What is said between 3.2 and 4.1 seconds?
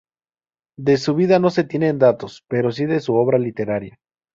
literaria.